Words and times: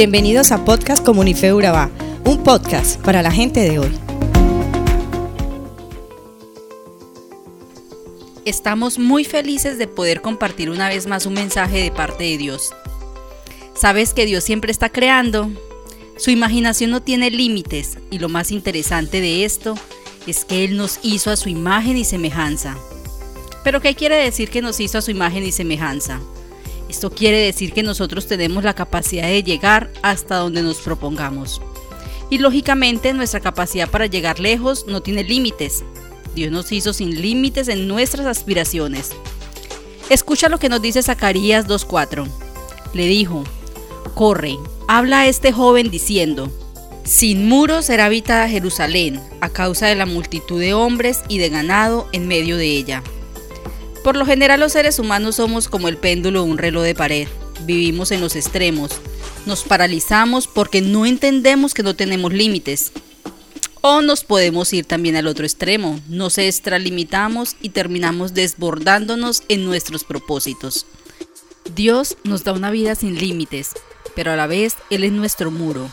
Bienvenidos 0.00 0.50
a 0.50 0.64
Podcast 0.64 1.04
Comunife 1.04 1.52
Urabá, 1.52 1.90
un 2.24 2.42
podcast 2.42 2.98
para 3.02 3.20
la 3.20 3.30
gente 3.30 3.60
de 3.60 3.80
hoy. 3.80 3.90
Estamos 8.46 8.98
muy 8.98 9.26
felices 9.26 9.76
de 9.76 9.86
poder 9.86 10.22
compartir 10.22 10.70
una 10.70 10.88
vez 10.88 11.06
más 11.06 11.26
un 11.26 11.34
mensaje 11.34 11.82
de 11.82 11.90
parte 11.90 12.24
de 12.24 12.38
Dios. 12.38 12.72
¿Sabes 13.74 14.14
que 14.14 14.24
Dios 14.24 14.42
siempre 14.42 14.72
está 14.72 14.88
creando? 14.88 15.50
Su 16.16 16.30
imaginación 16.30 16.90
no 16.90 17.02
tiene 17.02 17.30
límites 17.30 17.98
y 18.10 18.20
lo 18.20 18.30
más 18.30 18.52
interesante 18.52 19.20
de 19.20 19.44
esto 19.44 19.74
es 20.26 20.46
que 20.46 20.64
Él 20.64 20.78
nos 20.78 20.98
hizo 21.02 21.30
a 21.30 21.36
su 21.36 21.50
imagen 21.50 21.98
y 21.98 22.06
semejanza. 22.06 22.78
¿Pero 23.62 23.82
qué 23.82 23.94
quiere 23.94 24.16
decir 24.16 24.48
que 24.48 24.62
nos 24.62 24.80
hizo 24.80 24.96
a 24.96 25.02
su 25.02 25.10
imagen 25.10 25.44
y 25.44 25.52
semejanza? 25.52 26.20
Esto 26.90 27.08
quiere 27.08 27.38
decir 27.38 27.72
que 27.72 27.84
nosotros 27.84 28.26
tenemos 28.26 28.64
la 28.64 28.74
capacidad 28.74 29.28
de 29.28 29.44
llegar 29.44 29.92
hasta 30.02 30.38
donde 30.38 30.60
nos 30.60 30.78
propongamos. 30.78 31.62
Y 32.30 32.38
lógicamente 32.38 33.12
nuestra 33.12 33.38
capacidad 33.38 33.88
para 33.88 34.06
llegar 34.06 34.40
lejos 34.40 34.86
no 34.88 35.00
tiene 35.00 35.22
límites. 35.22 35.84
Dios 36.34 36.50
nos 36.50 36.72
hizo 36.72 36.92
sin 36.92 37.22
límites 37.22 37.68
en 37.68 37.86
nuestras 37.86 38.26
aspiraciones. 38.26 39.12
Escucha 40.08 40.48
lo 40.48 40.58
que 40.58 40.68
nos 40.68 40.82
dice 40.82 41.00
Zacarías 41.00 41.68
2.4. 41.68 42.26
Le 42.92 43.06
dijo, 43.06 43.44
corre, 44.16 44.56
habla 44.88 45.20
a 45.20 45.26
este 45.28 45.52
joven 45.52 45.92
diciendo, 45.92 46.50
sin 47.04 47.48
muros 47.48 47.84
será 47.84 48.06
habitada 48.06 48.48
Jerusalén, 48.48 49.20
a 49.40 49.48
causa 49.48 49.86
de 49.86 49.94
la 49.94 50.06
multitud 50.06 50.58
de 50.58 50.74
hombres 50.74 51.20
y 51.28 51.38
de 51.38 51.50
ganado 51.50 52.08
en 52.10 52.26
medio 52.26 52.56
de 52.56 52.66
ella. 52.66 53.04
Por 54.02 54.16
lo 54.16 54.24
general 54.24 54.60
los 54.60 54.72
seres 54.72 54.98
humanos 54.98 55.36
somos 55.36 55.68
como 55.68 55.88
el 55.88 55.98
péndulo 55.98 56.42
de 56.42 56.50
un 56.50 56.58
reloj 56.58 56.84
de 56.84 56.94
pared. 56.94 57.28
Vivimos 57.66 58.10
en 58.12 58.22
los 58.22 58.34
extremos. 58.34 58.92
Nos 59.44 59.62
paralizamos 59.62 60.46
porque 60.46 60.80
no 60.80 61.04
entendemos 61.04 61.74
que 61.74 61.82
no 61.82 61.94
tenemos 61.94 62.32
límites. 62.32 62.92
O 63.82 64.00
nos 64.00 64.24
podemos 64.24 64.72
ir 64.72 64.86
también 64.86 65.16
al 65.16 65.26
otro 65.26 65.44
extremo. 65.44 66.00
Nos 66.08 66.38
extralimitamos 66.38 67.56
y 67.60 67.70
terminamos 67.70 68.32
desbordándonos 68.32 69.42
en 69.48 69.66
nuestros 69.66 70.04
propósitos. 70.04 70.86
Dios 71.74 72.16
nos 72.24 72.42
da 72.42 72.52
una 72.52 72.70
vida 72.70 72.94
sin 72.94 73.18
límites, 73.18 73.72
pero 74.14 74.32
a 74.32 74.36
la 74.36 74.46
vez 74.46 74.76
Él 74.88 75.04
es 75.04 75.12
nuestro 75.12 75.50
muro. 75.50 75.90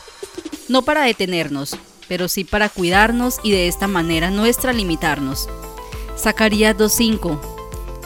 No 0.69 0.81
para 0.83 1.03
detenernos, 1.03 1.75
pero 2.07 2.29
sí 2.29 2.45
para 2.45 2.69
cuidarnos 2.69 3.35
y 3.43 3.51
de 3.51 3.67
esta 3.67 3.87
manera 3.87 4.31
no 4.31 4.45
extralimitarnos. 4.45 5.49
Zacarías 6.17 6.75
2.5 6.75 7.56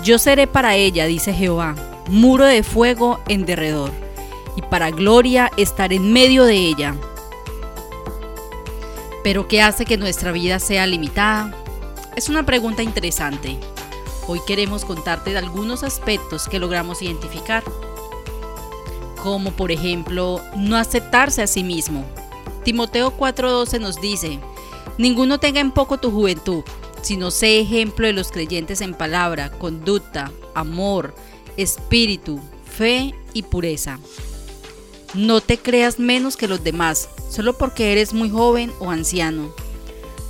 Yo 0.03 0.17
seré 0.17 0.47
para 0.47 0.75
ella, 0.75 1.05
dice 1.05 1.31
Jehová, 1.31 1.75
muro 2.07 2.45
de 2.45 2.63
fuego 2.63 3.19
en 3.27 3.45
derredor, 3.45 3.91
y 4.55 4.63
para 4.63 4.89
gloria 4.89 5.51
estar 5.57 5.93
en 5.93 6.11
medio 6.11 6.45
de 6.45 6.55
ella. 6.55 6.95
¿Pero 9.23 9.47
qué 9.47 9.61
hace 9.61 9.85
que 9.85 9.97
nuestra 9.97 10.31
vida 10.31 10.57
sea 10.57 10.87
limitada? 10.87 11.53
Es 12.15 12.29
una 12.29 12.43
pregunta 12.43 12.81
interesante. 12.81 13.59
Hoy 14.27 14.39
queremos 14.47 14.85
contarte 14.85 15.31
de 15.31 15.37
algunos 15.37 15.83
aspectos 15.83 16.47
que 16.47 16.57
logramos 16.57 17.03
identificar, 17.03 17.63
como 19.21 19.51
por 19.51 19.71
ejemplo 19.71 20.41
no 20.55 20.77
aceptarse 20.77 21.43
a 21.43 21.47
sí 21.47 21.63
mismo. 21.63 22.05
Timoteo 22.63 23.15
4:12 23.15 23.79
nos 23.79 24.01
dice, 24.01 24.39
ninguno 24.97 25.39
tenga 25.39 25.59
en 25.59 25.71
poco 25.71 25.99
tu 25.99 26.09
juventud, 26.09 26.63
sino 27.01 27.31
sé 27.31 27.59
ejemplo 27.59 28.07
de 28.07 28.13
los 28.13 28.31
creyentes 28.31 28.81
en 28.81 28.93
palabra, 28.93 29.51
conducta, 29.51 30.31
amor, 30.53 31.15
espíritu, 31.57 32.39
fe 32.65 33.13
y 33.33 33.43
pureza. 33.43 33.99
No 35.13 35.41
te 35.41 35.57
creas 35.57 35.99
menos 35.99 36.37
que 36.37 36.47
los 36.47 36.63
demás, 36.63 37.09
solo 37.29 37.57
porque 37.57 37.91
eres 37.91 38.13
muy 38.13 38.29
joven 38.29 38.71
o 38.79 38.91
anciano. 38.91 39.53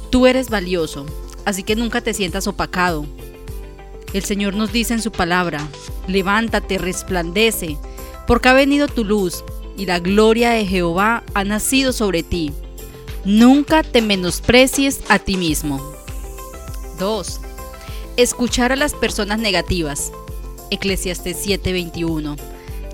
Tú 0.09 0.25
eres 0.25 0.49
valioso, 0.49 1.05
así 1.45 1.63
que 1.63 1.75
nunca 1.75 2.01
te 2.01 2.13
sientas 2.13 2.47
opacado. 2.47 3.05
El 4.13 4.23
Señor 4.23 4.55
nos 4.55 4.71
dice 4.71 4.93
en 4.93 5.01
su 5.01 5.11
palabra, 5.11 5.65
levántate, 6.07 6.77
resplandece, 6.77 7.77
porque 8.27 8.49
ha 8.49 8.53
venido 8.53 8.87
tu 8.87 9.05
luz 9.05 9.43
y 9.77 9.85
la 9.85 9.99
gloria 9.99 10.51
de 10.51 10.65
Jehová 10.65 11.23
ha 11.33 11.43
nacido 11.43 11.93
sobre 11.93 12.23
ti. 12.23 12.51
Nunca 13.23 13.83
te 13.83 14.01
menosprecies 14.01 15.01
a 15.09 15.19
ti 15.19 15.37
mismo. 15.37 16.00
2. 17.01 17.41
Escuchar 18.15 18.71
a 18.71 18.75
las 18.75 18.93
personas 18.93 19.39
negativas. 19.39 20.11
Eclesiastes 20.69 21.37
7:21. 21.43 22.37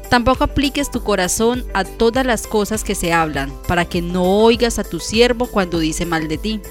Tampoco 0.09 0.45
apliques 0.45 0.90
tu 0.90 1.03
corazón 1.03 1.66
a 1.73 1.84
todas 1.84 2.25
las 2.25 2.47
cosas 2.47 2.85
que 2.85 2.96
se 2.96 3.12
hablan, 3.12 3.51
para 3.67 3.84
que 3.84 4.01
no 4.01 4.23
oigas 4.23 4.79
a 4.79 4.85
tu 4.85 5.01
siervo 5.01 5.47
cuando 5.47 5.79
dice 5.79 6.06
mal 6.06 6.29
de 6.29 6.38
ti. 6.38 6.62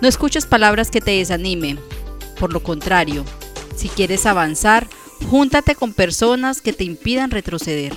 No 0.00 0.08
escuches 0.08 0.46
palabras 0.46 0.90
que 0.90 1.02
te 1.02 1.10
desanimen. 1.10 1.78
Por 2.40 2.52
lo 2.52 2.62
contrario, 2.62 3.24
si 3.76 3.88
quieres 3.88 4.24
avanzar, 4.24 4.88
júntate 5.30 5.74
con 5.74 5.92
personas 5.92 6.62
que 6.62 6.72
te 6.72 6.84
impidan 6.84 7.30
retroceder. 7.30 7.94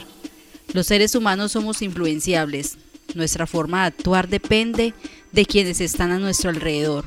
Los 0.73 0.87
seres 0.87 1.15
humanos 1.15 1.53
somos 1.53 1.81
influenciables. 1.81 2.77
Nuestra 3.15 3.47
forma 3.47 3.81
de 3.81 3.87
actuar 3.87 4.27
depende 4.27 4.93
de 5.31 5.45
quienes 5.45 5.79
están 5.79 6.11
a 6.11 6.19
nuestro 6.19 6.49
alrededor. 6.49 7.05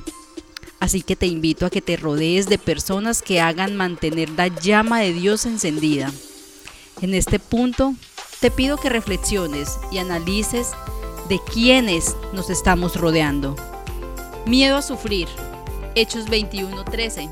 Así 0.80 1.02
que 1.02 1.14
te 1.14 1.26
invito 1.26 1.66
a 1.66 1.70
que 1.70 1.82
te 1.82 1.96
rodees 1.96 2.46
de 2.46 2.58
personas 2.58 3.20
que 3.20 3.40
hagan 3.40 3.76
mantener 3.76 4.30
la 4.30 4.48
llama 4.48 5.00
de 5.00 5.12
Dios 5.12 5.44
encendida. 5.44 6.10
En 7.02 7.14
este 7.14 7.38
punto, 7.38 7.94
te 8.40 8.50
pido 8.50 8.78
que 8.78 8.88
reflexiones 8.88 9.78
y 9.92 9.98
analices 9.98 10.70
de 11.28 11.38
quiénes 11.52 12.16
nos 12.32 12.48
estamos 12.48 12.96
rodeando. 12.96 13.54
Miedo 14.46 14.78
a 14.78 14.82
sufrir. 14.82 15.28
Hechos 15.94 16.26
21:13. 16.26 17.30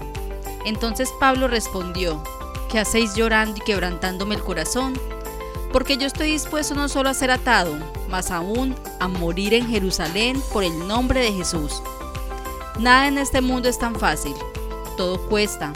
Entonces 0.67 1.11
Pablo 1.19 1.49
respondió, 1.49 2.23
¿qué 2.71 2.79
hacéis 2.79 3.15
llorando 3.15 3.57
y 3.57 3.65
quebrantándome 3.65 4.35
el 4.35 4.43
corazón? 4.43 4.93
Porque 5.73 5.97
yo 5.97 6.07
estoy 6.07 6.33
dispuesto 6.33 6.75
no 6.75 6.89
solo 6.89 7.09
a 7.09 7.15
ser 7.15 7.31
atado, 7.31 7.75
mas 8.11 8.31
aún 8.31 8.75
a 9.01 9.09
morir 9.09 9.55
en 9.55 9.67
Jerusalén 9.67 10.43
por 10.53 10.65
el 10.65 10.87
nombre 10.87 11.21
de 11.21 11.33
Jesús. 11.33 11.83
Nada 12.79 13.09
en 13.09 13.19
este 13.19 13.41
mundo 13.41 13.69
es 13.69 13.79
tan 13.79 13.95
fácil, 13.95 14.35
todo 14.97 15.29
cuesta, 15.29 15.73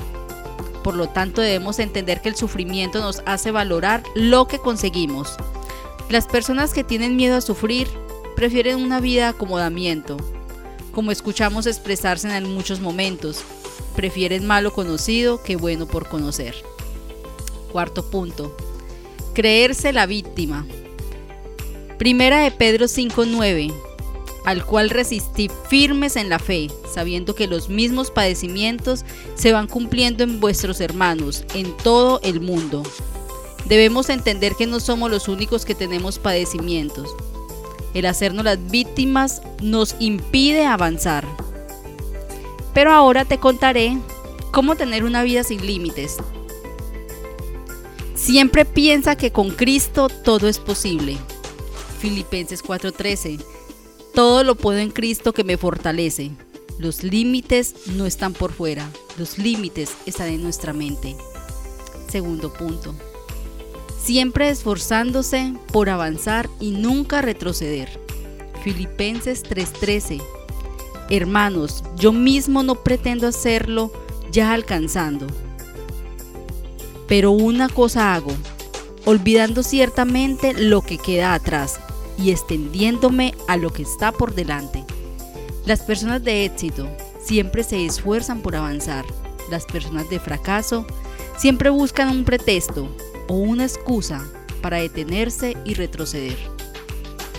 por 0.82 0.96
lo 0.96 1.08
tanto, 1.08 1.40
debemos 1.40 1.78
entender 1.78 2.20
que 2.20 2.28
el 2.28 2.36
sufrimiento 2.36 3.00
nos 3.00 3.22
hace 3.24 3.52
valorar 3.52 4.02
lo 4.14 4.46
que 4.48 4.58
conseguimos. 4.58 5.36
Las 6.08 6.26
personas 6.26 6.74
que 6.74 6.84
tienen 6.84 7.16
miedo 7.16 7.36
a 7.36 7.40
sufrir 7.40 7.88
prefieren 8.34 8.82
una 8.82 9.00
vida 9.00 9.22
de 9.22 9.28
acomodamiento, 9.28 10.16
como 10.92 11.12
escuchamos 11.12 11.66
expresarse 11.66 12.36
en 12.36 12.52
muchos 12.52 12.80
momentos. 12.80 13.44
Prefieren 13.94 14.46
malo 14.46 14.72
conocido 14.72 15.42
que 15.42 15.56
bueno 15.56 15.86
por 15.86 16.08
conocer. 16.08 16.54
Cuarto 17.70 18.10
punto. 18.10 18.56
Creerse 19.34 19.92
la 19.92 20.06
víctima. 20.06 20.66
Primera 21.98 22.40
de 22.40 22.50
Pedro 22.50 22.86
5:9 22.88 23.91
al 24.44 24.64
cual 24.64 24.90
resistí 24.90 25.50
firmes 25.68 26.16
en 26.16 26.28
la 26.28 26.38
fe, 26.38 26.70
sabiendo 26.92 27.34
que 27.34 27.46
los 27.46 27.68
mismos 27.68 28.10
padecimientos 28.10 29.04
se 29.34 29.52
van 29.52 29.66
cumpliendo 29.66 30.24
en 30.24 30.40
vuestros 30.40 30.80
hermanos 30.80 31.44
en 31.54 31.76
todo 31.78 32.20
el 32.22 32.40
mundo. 32.40 32.82
Debemos 33.66 34.08
entender 34.08 34.54
que 34.56 34.66
no 34.66 34.80
somos 34.80 35.10
los 35.10 35.28
únicos 35.28 35.64
que 35.64 35.74
tenemos 35.74 36.18
padecimientos. 36.18 37.14
El 37.94 38.06
hacernos 38.06 38.44
las 38.44 38.58
víctimas 38.70 39.42
nos 39.60 39.94
impide 40.00 40.66
avanzar. 40.66 41.26
Pero 42.74 42.92
ahora 42.92 43.24
te 43.24 43.38
contaré 43.38 43.98
cómo 44.50 44.74
tener 44.74 45.04
una 45.04 45.22
vida 45.22 45.44
sin 45.44 45.64
límites. 45.64 46.16
Siempre 48.14 48.64
piensa 48.64 49.16
que 49.16 49.30
con 49.30 49.50
Cristo 49.50 50.08
todo 50.08 50.48
es 50.48 50.58
posible. 50.58 51.16
Filipenses 52.00 52.62
4:13 52.62 53.38
todo 54.14 54.44
lo 54.44 54.54
puedo 54.54 54.78
en 54.78 54.90
Cristo 54.90 55.32
que 55.32 55.44
me 55.44 55.56
fortalece. 55.56 56.30
Los 56.78 57.02
límites 57.02 57.74
no 57.94 58.06
están 58.06 58.32
por 58.32 58.52
fuera, 58.52 58.90
los 59.18 59.38
límites 59.38 59.92
están 60.06 60.28
en 60.28 60.42
nuestra 60.42 60.72
mente. 60.72 61.16
Segundo 62.08 62.52
punto. 62.52 62.94
Siempre 64.02 64.48
esforzándose 64.48 65.54
por 65.72 65.88
avanzar 65.88 66.48
y 66.60 66.72
nunca 66.72 67.22
retroceder. 67.22 67.88
Filipenses 68.62 69.42
3:13. 69.44 70.20
Hermanos, 71.08 71.84
yo 71.96 72.12
mismo 72.12 72.62
no 72.62 72.82
pretendo 72.82 73.26
hacerlo 73.26 73.92
ya 74.30 74.52
alcanzando. 74.52 75.26
Pero 77.06 77.30
una 77.30 77.68
cosa 77.68 78.14
hago, 78.14 78.32
olvidando 79.04 79.62
ciertamente 79.62 80.54
lo 80.54 80.82
que 80.82 80.98
queda 80.98 81.34
atrás 81.34 81.78
y 82.18 82.30
extendiéndome 82.30 83.34
a 83.48 83.56
lo 83.56 83.72
que 83.72 83.82
está 83.82 84.12
por 84.12 84.34
delante. 84.34 84.84
Las 85.66 85.80
personas 85.80 86.22
de 86.24 86.44
éxito 86.44 86.88
siempre 87.24 87.62
se 87.62 87.84
esfuerzan 87.84 88.42
por 88.42 88.56
avanzar. 88.56 89.04
Las 89.50 89.64
personas 89.64 90.08
de 90.10 90.18
fracaso 90.18 90.86
siempre 91.38 91.70
buscan 91.70 92.08
un 92.08 92.24
pretexto 92.24 92.88
o 93.28 93.34
una 93.34 93.64
excusa 93.64 94.24
para 94.60 94.78
detenerse 94.78 95.56
y 95.64 95.74
retroceder. 95.74 96.36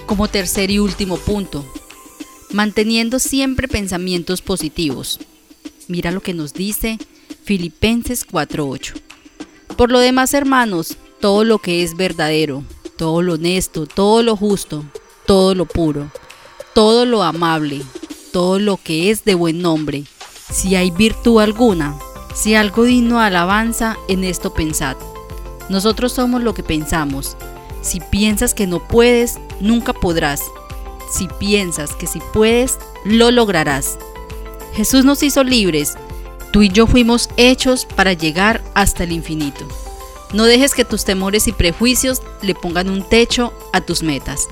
Como 0.05 0.27
tercer 0.27 0.71
y 0.71 0.79
último 0.79 1.17
punto, 1.17 1.65
manteniendo 2.51 3.19
siempre 3.19 3.67
pensamientos 3.67 4.41
positivos. 4.41 5.19
Mira 5.87 6.11
lo 6.11 6.21
que 6.21 6.33
nos 6.33 6.53
dice 6.53 6.97
Filipenses 7.43 8.25
4:8. 8.25 8.93
Por 9.75 9.91
lo 9.91 9.99
demás, 9.99 10.33
hermanos, 10.33 10.97
todo 11.19 11.43
lo 11.43 11.59
que 11.59 11.83
es 11.83 11.97
verdadero, 11.97 12.63
todo 12.97 13.21
lo 13.21 13.33
honesto, 13.33 13.85
todo 13.85 14.23
lo 14.23 14.35
justo, 14.35 14.83
todo 15.25 15.55
lo 15.55 15.65
puro, 15.65 16.11
todo 16.73 17.05
lo 17.05 17.23
amable, 17.23 17.81
todo 18.31 18.59
lo 18.59 18.77
que 18.77 19.09
es 19.09 19.25
de 19.25 19.35
buen 19.35 19.61
nombre, 19.61 20.03
si 20.51 20.75
hay 20.75 20.91
virtud 20.91 21.41
alguna, 21.41 21.97
si 22.33 22.55
algo 22.55 22.83
digno 22.83 23.19
de 23.19 23.25
alabanza, 23.25 23.97
en 24.07 24.23
esto 24.23 24.53
pensad. 24.53 24.97
Nosotros 25.69 26.13
somos 26.13 26.41
lo 26.41 26.53
que 26.53 26.63
pensamos. 26.63 27.37
Si 27.81 27.99
piensas 27.99 28.53
que 28.53 28.67
no 28.67 28.79
puedes, 28.79 29.39
nunca 29.59 29.93
podrás. 29.93 30.41
Si 31.11 31.27
piensas 31.39 31.95
que 31.95 32.07
si 32.07 32.19
puedes, 32.33 32.79
lo 33.05 33.31
lograrás. 33.31 33.97
Jesús 34.73 35.05
nos 35.05 35.21
hizo 35.23 35.43
libres. 35.43 35.95
Tú 36.51 36.61
y 36.63 36.69
yo 36.69 36.87
fuimos 36.87 37.29
hechos 37.37 37.85
para 37.85 38.13
llegar 38.13 38.63
hasta 38.73 39.03
el 39.03 39.11
infinito. 39.11 39.67
No 40.33 40.44
dejes 40.45 40.74
que 40.74 40.83
tus 40.83 41.06
temores 41.06 41.47
y 41.47 41.51
prejuicios 41.51 42.24
le 42.41 42.56
pongan 42.56 42.89
un 42.89 43.07
techo 43.07 43.53
a 43.71 43.81
tus 43.81 44.01
metas. 44.01 44.47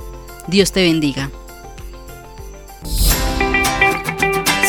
Dios 0.48 0.72
te 0.72 0.83
bendiga. 0.83 1.31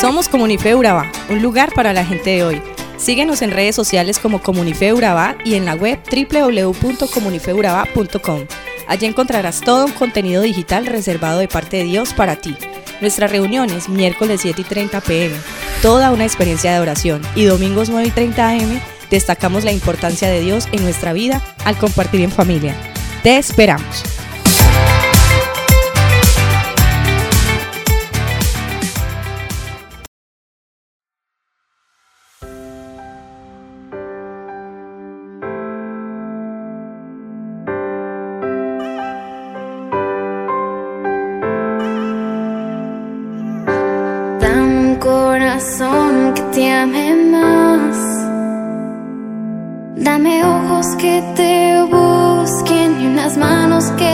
Somos 0.01 0.29
Comunife 0.29 0.75
Urabá, 0.75 1.13
un 1.29 1.43
lugar 1.43 1.75
para 1.75 1.93
la 1.93 2.07
gente 2.07 2.31
de 2.31 2.45
hoy. 2.45 2.63
Síguenos 2.97 3.43
en 3.43 3.51
redes 3.51 3.77
sociales 3.77 4.19
como 4.19 4.43
Comunife 4.43 4.95
Urabá 4.95 5.37
y 5.45 5.53
en 5.55 5.67
la 5.67 5.75
web 5.75 6.01
www.comunifeurabá.com. 6.11 8.47
Allí 8.89 9.07
encontrarás 9.07 9.61
todo 9.61 9.85
un 9.87 9.93
contenido 9.93 10.43
digital 10.43 10.87
reservado 10.87 11.39
de 11.41 11.49
parte 11.49 11.77
de 11.77 11.85
Dios 11.85 12.15
para 12.15 12.37
ti. 12.37 12.57
Nuestras 13.01 13.31
reuniones 13.31 13.89
miércoles 13.89 14.41
7 14.43 14.63
y 14.63 14.65
30 14.65 15.01
pm, 15.03 15.37
toda 15.83 16.11
una 16.11 16.25
experiencia 16.25 16.73
de 16.73 16.81
oración 16.81 17.23
y 17.35 17.45
domingos 17.45 17.91
9 17.91 18.09
y 18.09 18.13
30 18.13 18.49
am 18.49 18.81
destacamos 19.17 19.65
la 19.65 19.73
importancia 19.73 20.29
de 20.29 20.41
Dios 20.41 20.69
en 20.73 20.83
nuestra 20.83 21.13
vida 21.13 21.43
al 21.65 21.77
compartir 21.77 22.23
en 22.23 22.33
familia. 22.33 22.75
Te 23.23 23.37
esperamos. 23.37 24.22
Que 50.99 51.23
te 51.37 51.81
busquen 51.83 53.01
y 53.01 53.07
unas 53.07 53.37
manos 53.37 53.85
que 53.93 54.12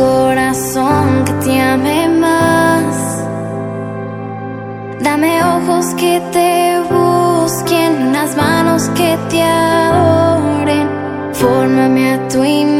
corazón 0.00 1.24
que 1.26 1.32
te 1.44 1.60
ame 1.60 2.08
más. 2.24 2.94
Dame 5.06 5.32
ojos 5.56 5.86
que 6.00 6.14
te 6.36 6.52
busquen, 6.94 7.90
unas 8.08 8.36
manos 8.36 8.82
que 8.98 9.10
te 9.30 9.42
adoren. 9.42 10.86
Fórmame 11.32 12.14
a 12.14 12.28
tu 12.28 12.44
imagen. 12.44 12.79